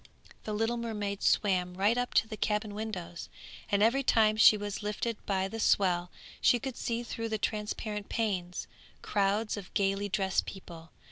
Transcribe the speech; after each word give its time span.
The 0.45 0.53
little 0.53 0.77
mermaid 0.77 1.21
swam 1.21 1.75
right 1.75 1.95
up 1.95 2.15
to 2.15 2.27
the 2.27 2.35
cabin 2.35 2.73
windows, 2.73 3.29
and 3.71 3.83
every 3.83 4.01
time 4.01 4.35
she 4.35 4.57
was 4.57 4.81
lifted 4.81 5.23
by 5.27 5.47
the 5.47 5.59
swell 5.59 6.09
she 6.41 6.57
could 6.57 6.75
see 6.75 7.03
through 7.03 7.29
the 7.29 7.37
transparent 7.37 8.09
panes 8.09 8.65
crowds 9.03 9.57
of 9.57 9.71
gaily 9.75 10.09
dressed 10.09 10.47
people. 10.47 10.89